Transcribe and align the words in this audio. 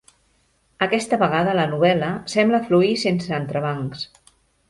Aquesta 0.85 1.19
vegada 1.23 1.53
la 1.59 1.65
novel·la 1.73 2.09
sembla 2.35 2.63
fluir 2.69 2.91
sense 3.05 3.37
entrebancs. 3.41 4.09